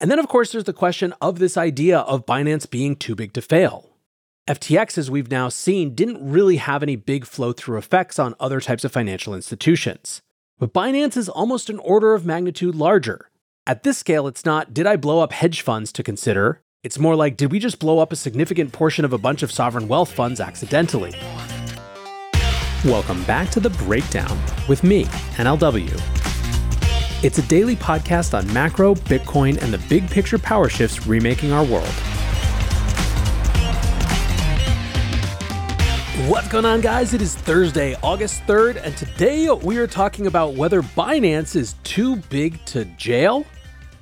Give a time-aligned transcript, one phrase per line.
[0.00, 3.32] And then, of course, there's the question of this idea of Binance being too big
[3.32, 3.90] to fail.
[4.46, 8.60] FTX, as we've now seen, didn't really have any big flow through effects on other
[8.60, 10.20] types of financial institutions.
[10.58, 13.30] But Binance is almost an order of magnitude larger.
[13.66, 16.60] At this scale, it's not, did I blow up hedge funds to consider?
[16.82, 19.50] It's more like, did we just blow up a significant portion of a bunch of
[19.50, 21.14] sovereign wealth funds accidentally?
[22.84, 24.38] Welcome back to The Breakdown
[24.68, 25.04] with me,
[25.36, 26.15] NLW.
[27.26, 31.64] It's a daily podcast on macro, Bitcoin, and the big picture power shifts remaking our
[31.64, 31.88] world.
[36.30, 37.14] What's going on, guys?
[37.14, 42.14] It is Thursday, August 3rd, and today we are talking about whether Binance is too
[42.30, 43.44] big to jail.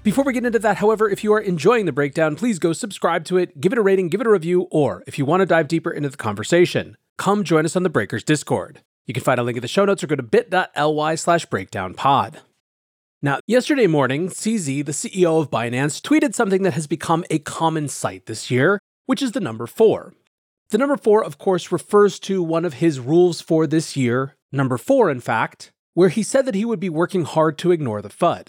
[0.02, 3.25] Before we get into that, however, if you are enjoying the breakdown, please go subscribe
[3.25, 5.47] to it, give it a rating, give it a review, or if you want to
[5.47, 8.83] dive deeper into the conversation, come join us on the Breakers Discord.
[9.06, 12.41] You can find a link in the show notes or go to bit.ly slash breakdownpod.
[13.24, 17.88] Now, yesterday morning, CZ, the CEO of Binance, tweeted something that has become a common
[17.88, 20.12] sight this year, which is the number four.
[20.69, 24.77] The number four, of course, refers to one of his rules for this year, number
[24.77, 28.11] four, in fact, where he said that he would be working hard to ignore the
[28.11, 28.48] FUD.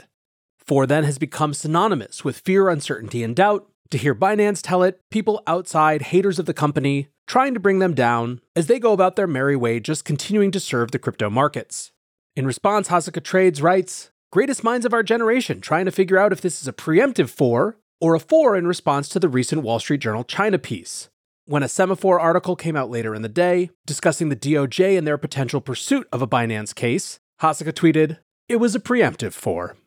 [0.59, 3.69] Four then has become synonymous with fear, uncertainty, and doubt.
[3.91, 7.93] To hear Binance tell it, people outside, haters of the company, trying to bring them
[7.93, 11.93] down as they go about their merry way, just continuing to serve the crypto markets.
[12.35, 16.41] In response, Hosaka Trades writes, Greatest minds of our generation trying to figure out if
[16.41, 20.01] this is a preemptive four or a four in response to the recent Wall Street
[20.01, 21.09] Journal China piece.
[21.45, 25.17] When a Semafor article came out later in the day discussing the DOJ and their
[25.17, 28.17] potential pursuit of a Binance case, Hosaka tweeted,
[28.49, 29.77] It was a preemptive four.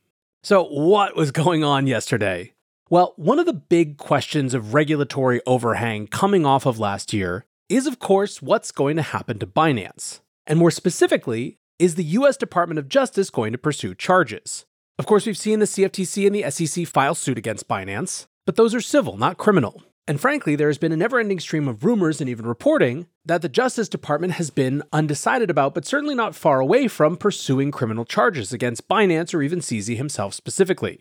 [0.43, 2.53] So, what was going on yesterday?
[2.89, 7.87] Well, one of the big questions of regulatory overhang coming off of last year is,
[7.87, 10.21] of course, what's going to happen to Binance.
[10.47, 14.67] And more specifically, is the US Department of Justice going to pursue charges?
[14.99, 18.75] Of course, we've seen the CFTC and the SEC file suit against Binance, but those
[18.75, 19.83] are civil, not criminal.
[20.09, 23.43] And frankly, there has been a never ending stream of rumors and even reporting that
[23.43, 28.05] the Justice Department has been undecided about, but certainly not far away from pursuing criminal
[28.05, 31.01] charges against Binance or even CZ himself specifically.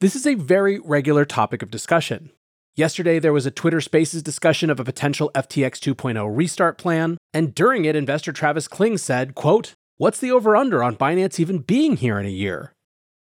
[0.00, 2.30] This is a very regular topic of discussion.
[2.76, 7.54] Yesterday, there was a Twitter Spaces discussion of a potential FTX 2.0 restart plan, and
[7.54, 11.98] during it, investor Travis Kling said, quote, What's the over under on Binance even being
[11.98, 12.72] here in a year?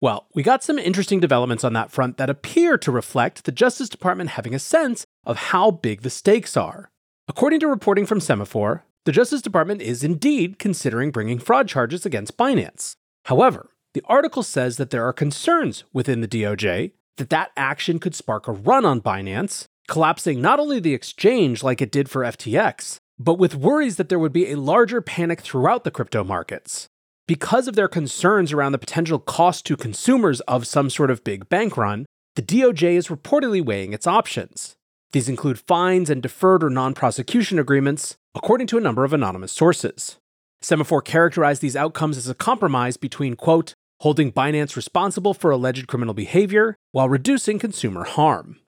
[0.01, 3.89] Well, we got some interesting developments on that front that appear to reflect the Justice
[3.89, 6.89] Department having a sense of how big the stakes are.
[7.27, 12.37] According to reporting from Semafor, the Justice Department is indeed considering bringing fraud charges against
[12.37, 12.95] Binance.
[13.25, 18.15] However, the article says that there are concerns within the DOJ that that action could
[18.15, 22.99] spark a run on Binance, collapsing not only the exchange like it did for FTX,
[23.19, 26.89] but with worries that there would be a larger panic throughout the crypto markets.
[27.27, 31.49] Because of their concerns around the potential cost to consumers of some sort of big
[31.49, 34.77] bank run, the DOJ is reportedly weighing its options.
[35.13, 39.53] These include fines and deferred or non prosecution agreements, according to a number of anonymous
[39.53, 40.19] sources.
[40.63, 46.15] Semafor characterized these outcomes as a compromise between, quote, holding Binance responsible for alleged criminal
[46.15, 48.59] behavior while reducing consumer harm.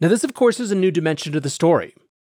[0.00, 1.94] Now, this, of course, is a new dimension to the story.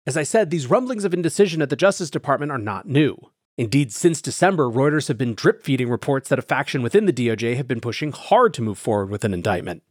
[0.08, 3.18] As I said, these rumblings of indecision at the Justice Department are not new.
[3.58, 7.56] Indeed, since December, Reuters have been drip feeding reports that a faction within the DOJ
[7.56, 9.84] have been pushing hard to move forward with an indictment.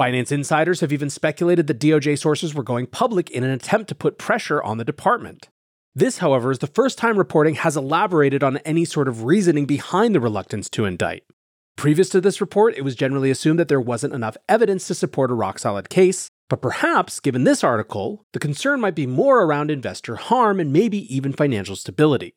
[0.00, 3.94] Binance insiders have even speculated that DOJ sources were going public in an attempt to
[3.94, 5.50] put pressure on the department.
[5.94, 10.14] This, however, is the first time reporting has elaborated on any sort of reasoning behind
[10.14, 11.24] the reluctance to indict.
[11.76, 15.30] Previous to this report, it was generally assumed that there wasn't enough evidence to support
[15.30, 19.70] a rock solid case, but perhaps, given this article, the concern might be more around
[19.70, 22.34] investor harm and maybe even financial stability.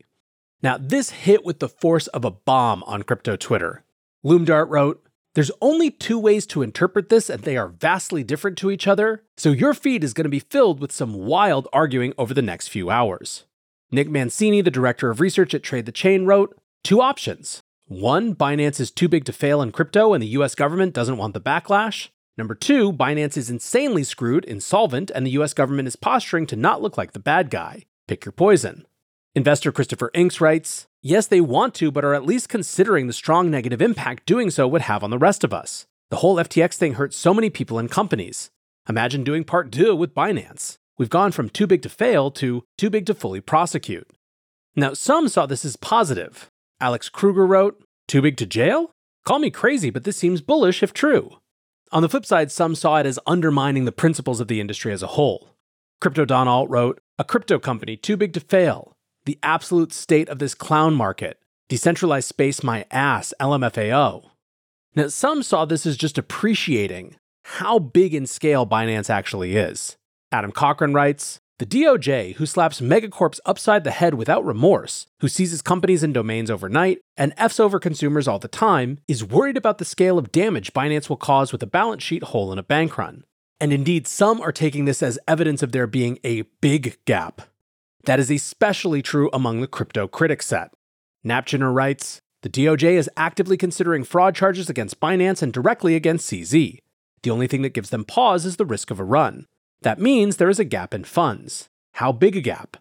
[0.62, 3.84] Now, this hit with the force of a bomb on crypto Twitter.
[4.24, 8.70] Loomdart wrote, There's only two ways to interpret this, and they are vastly different to
[8.70, 12.34] each other, so your feed is going to be filled with some wild arguing over
[12.34, 13.46] the next few hours.
[13.92, 17.62] Nick Mancini, the director of research at Trade the Chain, wrote, Two options.
[17.88, 21.34] One, Binance is too big to fail in crypto and the US government doesn't want
[21.34, 22.08] the backlash.
[22.42, 26.82] Number two, Binance is insanely screwed, insolvent, and the US government is posturing to not
[26.82, 27.84] look like the bad guy.
[28.08, 28.88] Pick your poison.
[29.36, 33.52] Investor Christopher Inks writes Yes, they want to, but are at least considering the strong
[33.52, 35.86] negative impact doing so would have on the rest of us.
[36.10, 38.50] The whole FTX thing hurt so many people and companies.
[38.90, 40.78] Imagine doing part two with Binance.
[40.98, 44.10] We've gone from too big to fail to too big to fully prosecute.
[44.76, 46.50] Now, some saw this as positive.
[46.80, 48.90] Alex Kruger wrote, Too big to jail?
[49.26, 51.38] Call me crazy, but this seems bullish if true.
[51.94, 55.04] On the flip side, some saw it as undermining the principles of the industry as
[55.04, 55.50] a whole.
[56.00, 58.96] Crypto Don Alt wrote, A crypto company too big to fail
[59.26, 61.40] the absolute state of this clown market.
[61.68, 64.30] Decentralized space, my ass, LMFAO.
[64.96, 69.98] Now, some saw this as just appreciating how big in scale Binance actually is.
[70.32, 75.62] Adam Cochran writes The DOJ, who slaps megacorps upside the head without remorse, who seizes
[75.62, 79.86] companies and domains overnight, and F's over consumers all the time, is worried about the
[79.86, 83.26] scale of damage Binance will cause with a balance sheet hole in a bank run.
[83.60, 87.44] And indeed, some are taking this as evidence of there being a big gap.
[88.06, 90.74] That is especially true among the crypto critic set.
[91.24, 96.80] Napgener writes The DOJ is actively considering fraud charges against Binance and directly against CZ.
[97.22, 99.46] The only thing that gives them pause is the risk of a run.
[99.82, 101.68] That means there is a gap in funds.
[101.94, 102.78] How big a gap?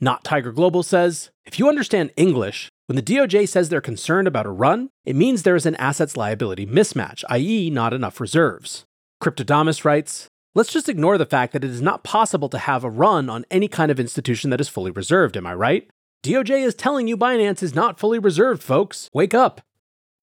[0.00, 4.46] Not Tiger Global says if you understand English, when the DOJ says they're concerned about
[4.46, 8.84] a run, it means there is an assets liability mismatch, i.e., not enough reserves.
[9.22, 12.90] Cryptodamus writes Let's just ignore the fact that it is not possible to have a
[12.90, 15.88] run on any kind of institution that is fully reserved, am I right?
[16.24, 19.08] DOJ is telling you Binance is not fully reserved, folks.
[19.14, 19.60] Wake up.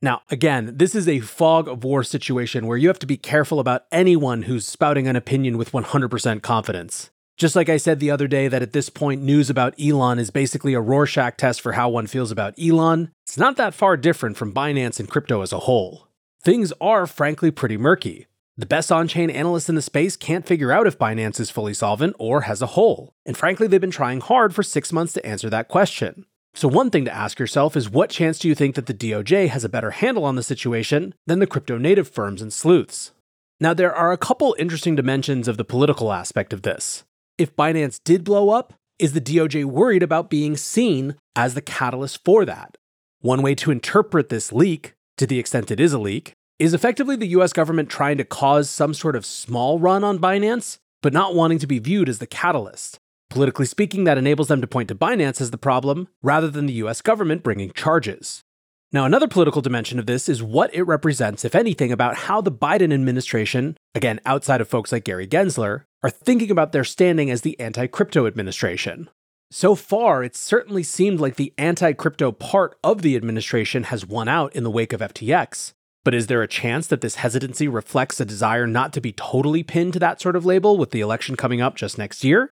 [0.01, 3.59] Now, again, this is a fog of war situation where you have to be careful
[3.59, 7.09] about anyone who's spouting an opinion with 100% confidence.
[7.35, 10.31] Just like I said the other day, that at this point, news about Elon is
[10.31, 14.37] basically a Rorschach test for how one feels about Elon, it's not that far different
[14.37, 16.07] from Binance and crypto as a whole.
[16.43, 18.27] Things are frankly pretty murky.
[18.57, 21.73] The best on chain analysts in the space can't figure out if Binance is fully
[21.73, 25.25] solvent or has a hole, and frankly, they've been trying hard for six months to
[25.25, 26.25] answer that question.
[26.53, 29.49] So, one thing to ask yourself is what chance do you think that the DOJ
[29.49, 33.11] has a better handle on the situation than the crypto native firms and sleuths?
[33.59, 37.03] Now, there are a couple interesting dimensions of the political aspect of this.
[37.37, 42.23] If Binance did blow up, is the DOJ worried about being seen as the catalyst
[42.25, 42.77] for that?
[43.21, 47.15] One way to interpret this leak, to the extent it is a leak, is effectively
[47.15, 51.35] the US government trying to cause some sort of small run on Binance, but not
[51.35, 52.99] wanting to be viewed as the catalyst.
[53.29, 56.73] Politically speaking, that enables them to point to Binance as the problem, rather than the
[56.73, 58.43] US government bringing charges.
[58.91, 62.51] Now, another political dimension of this is what it represents, if anything, about how the
[62.51, 67.41] Biden administration, again, outside of folks like Gary Gensler, are thinking about their standing as
[67.41, 69.09] the anti crypto administration.
[69.51, 74.27] So far, it certainly seemed like the anti crypto part of the administration has won
[74.27, 75.73] out in the wake of FTX,
[76.03, 79.61] but is there a chance that this hesitancy reflects a desire not to be totally
[79.61, 82.49] pinned to that sort of label with the election coming up just next year?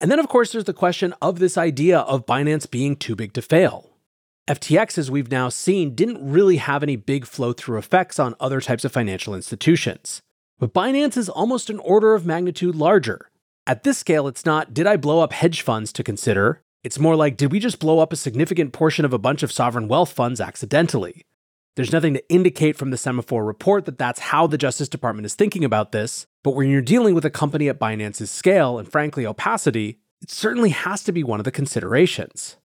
[0.00, 3.34] And then, of course, there's the question of this idea of Binance being too big
[3.34, 3.90] to fail.
[4.48, 8.60] FTX, as we've now seen, didn't really have any big flow through effects on other
[8.60, 10.22] types of financial institutions.
[10.58, 13.30] But Binance is almost an order of magnitude larger.
[13.66, 16.62] At this scale, it's not, did I blow up hedge funds to consider?
[16.82, 19.52] It's more like, did we just blow up a significant portion of a bunch of
[19.52, 21.26] sovereign wealth funds accidentally?
[21.76, 25.34] There's nothing to indicate from the Semafor report that that's how the Justice Department is
[25.34, 29.26] thinking about this, but when you're dealing with a company at Binance's scale and frankly
[29.26, 32.56] opacity, it certainly has to be one of the considerations.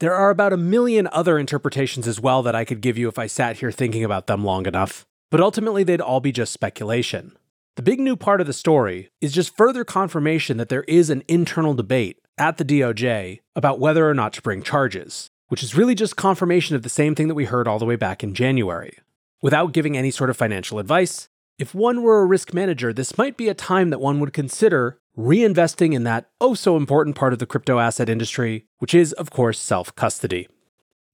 [0.00, 3.18] There are about a million other interpretations as well that I could give you if
[3.18, 7.36] I sat here thinking about them long enough, but ultimately they'd all be just speculation.
[7.76, 11.22] The big new part of the story is just further confirmation that there is an
[11.28, 15.94] internal debate at the DOJ about whether or not to bring charges which is really
[15.94, 18.98] just confirmation of the same thing that we heard all the way back in January.
[19.42, 23.36] Without giving any sort of financial advice, if one were a risk manager, this might
[23.36, 27.38] be a time that one would consider reinvesting in that oh so important part of
[27.38, 30.48] the crypto asset industry, which is, of course, self custody.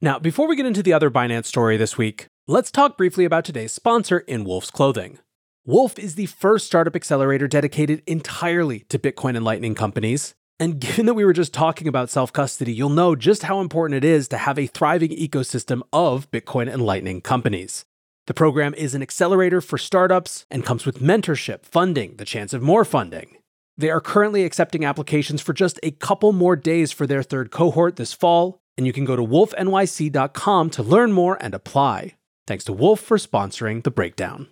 [0.00, 3.44] Now, before we get into the other Binance story this week, let's talk briefly about
[3.44, 5.18] today's sponsor in Wolf's Clothing.
[5.64, 11.06] Wolf is the first startup accelerator dedicated entirely to Bitcoin and Lightning companies, and given
[11.06, 14.26] that we were just talking about self custody, you'll know just how important it is
[14.28, 17.84] to have a thriving ecosystem of Bitcoin and Lightning companies.
[18.26, 22.62] The program is an accelerator for startups and comes with mentorship, funding, the chance of
[22.62, 23.36] more funding.
[23.76, 27.96] They are currently accepting applications for just a couple more days for their third cohort
[27.96, 32.14] this fall, and you can go to wolfnyc.com to learn more and apply.
[32.46, 34.48] Thanks to Wolf for sponsoring the breakdown.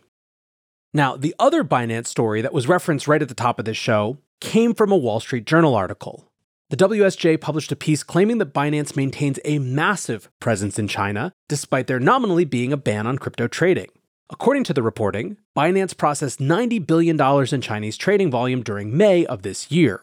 [0.92, 4.18] Now, the other Binance story that was referenced right at the top of this show
[4.40, 6.29] came from a Wall Street Journal article.
[6.70, 11.88] The WSJ published a piece claiming that Binance maintains a massive presence in China, despite
[11.88, 13.88] there nominally being a ban on crypto trading.
[14.30, 19.42] According to the reporting, Binance processed $90 billion in Chinese trading volume during May of
[19.42, 20.02] this year.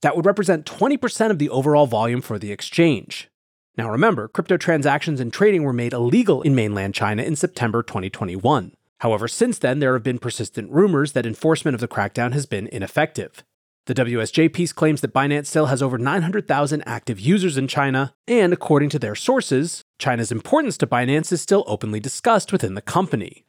[0.00, 3.28] That would represent 20% of the overall volume for the exchange.
[3.76, 8.72] Now remember, crypto transactions and trading were made illegal in mainland China in September 2021.
[9.00, 12.68] However, since then, there have been persistent rumors that enforcement of the crackdown has been
[12.68, 13.44] ineffective.
[13.86, 18.52] The WSJ piece claims that Binance still has over 900,000 active users in China, and
[18.52, 23.44] according to their sources, China's importance to Binance is still openly discussed within the company.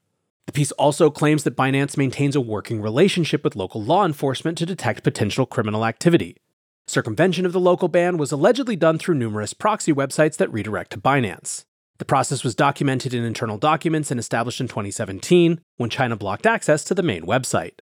[0.46, 4.68] The piece also claims that Binance maintains a working relationship with local law enforcement to
[4.68, 6.38] detect potential criminal activity.
[6.86, 11.00] Circumvention of the local ban was allegedly done through numerous proxy websites that redirect to
[11.00, 11.66] Binance.
[11.98, 16.84] The process was documented in internal documents and established in 2017 when China blocked access
[16.84, 17.80] to the main website.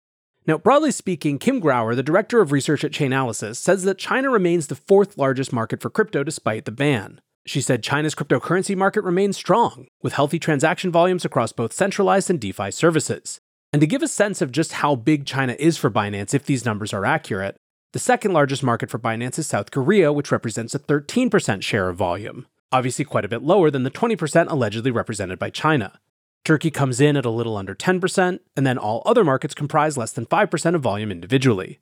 [0.49, 4.67] Now, broadly speaking, Kim Grauer, the director of research at Chainalysis, says that China remains
[4.67, 7.21] the fourth largest market for crypto despite the ban.
[7.45, 12.41] She said China's cryptocurrency market remains strong, with healthy transaction volumes across both centralized and
[12.41, 13.39] DeFi services.
[13.75, 16.65] And to give a sense of just how big China is for Binance if these
[16.65, 17.59] numbers are accurate,
[17.93, 21.97] the second largest market for Binance is South Korea, which represents a 13% share of
[21.97, 26.01] volume, obviously quite a bit lower than the 20% allegedly represented by China.
[26.49, 30.13] Turkey comes in at a little under 10%, and then all other markets comprise less
[30.13, 31.79] than 5% of volume individually.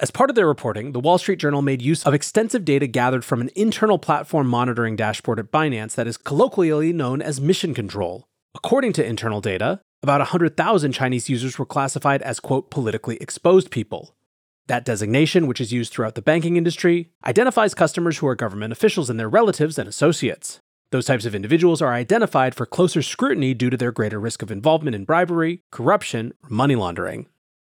[0.00, 3.24] As part of their reporting, the Wall Street Journal made use of extensive data gathered
[3.24, 8.26] from an internal platform monitoring dashboard at Binance that is colloquially known as Mission Control.
[8.54, 14.14] According to internal data, about 100,000 Chinese users were classified as, quote, politically exposed people,
[14.66, 19.08] that designation, which is used throughout the banking industry, identifies customers who are government officials
[19.08, 20.60] and their relatives and associates.
[20.92, 24.50] Those types of individuals are identified for closer scrutiny due to their greater risk of
[24.50, 27.28] involvement in bribery, corruption, or money laundering.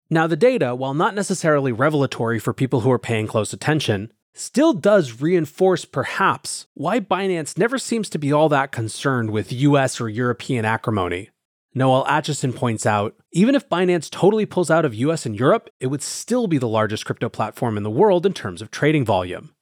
[0.10, 4.74] Now, the data, while not necessarily revelatory for people who are paying close attention, still
[4.74, 10.10] does reinforce perhaps why Binance never seems to be all that concerned with US or
[10.10, 11.30] European acrimony.
[11.76, 15.88] Noelle Acheson points out even if Binance totally pulls out of US and Europe, it
[15.88, 19.53] would still be the largest crypto platform in the world in terms of trading volume.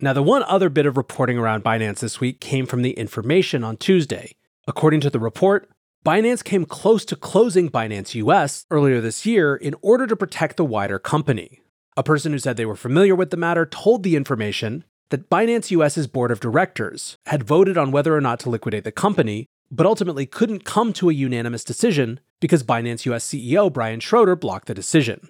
[0.00, 3.62] Now, the one other bit of reporting around Binance this week came from the information
[3.62, 4.34] on Tuesday.
[4.66, 5.70] According to the report,
[6.04, 10.64] Binance came close to closing Binance US earlier this year in order to protect the
[10.64, 11.60] wider company.
[11.96, 15.70] A person who said they were familiar with the matter told the information that Binance
[15.70, 19.86] US's board of directors had voted on whether or not to liquidate the company but
[19.86, 24.74] ultimately couldn't come to a unanimous decision because Binance US CEO Brian Shroder blocked the
[24.74, 25.28] decision.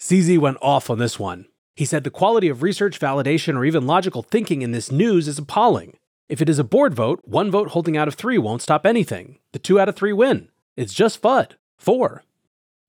[0.00, 1.46] CZ went off on this one.
[1.76, 5.38] He said the quality of research, validation, or even logical thinking in this news is
[5.38, 5.96] appalling.
[6.28, 9.38] If it is a board vote, one vote holding out of three won't stop anything.
[9.52, 10.48] The two out of three win.
[10.76, 11.52] It's just FUD.
[11.78, 12.22] Four.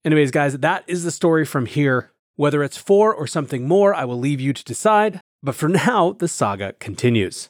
[0.03, 2.11] Anyways, guys, that is the story from here.
[2.35, 5.21] Whether it's four or something more, I will leave you to decide.
[5.41, 7.50] But for now, the saga continues.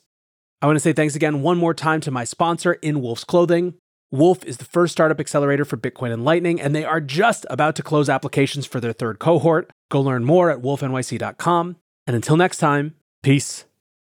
[0.62, 3.76] I want to say thanks again one more time to my sponsor, In Wolf's Clothing.
[4.12, 7.76] Wolf is the first startup accelerator for Bitcoin and Lightning, and they are just about
[7.78, 9.72] to close applications for their third cohort.
[9.92, 11.76] Go learn more at wolfnyc.com.
[12.08, 13.66] And until next time, peace.